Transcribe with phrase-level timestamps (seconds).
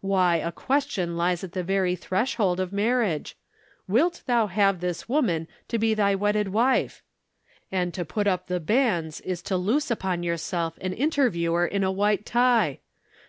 [0.00, 3.36] Why, a question lies at the very threshold of marriage
[3.88, 7.02] 'Wilt thou have this woman to be thy wedded wife?'
[7.72, 11.90] and to put up the banns is to loose upon yourself an interviewer in a
[11.90, 12.78] white tie!